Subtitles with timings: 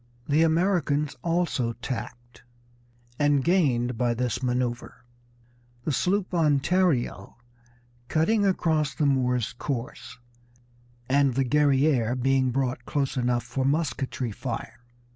[0.27, 2.41] The Americans also tacked,
[3.19, 4.91] and gained by this manoeuvre,
[5.83, 7.37] the sloop Ontario
[8.07, 10.17] cutting across the Moor's course,
[11.07, 14.79] and the Guerrière being brought close enough for musketry fire.